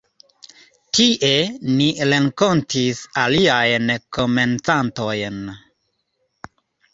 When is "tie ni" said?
0.97-1.89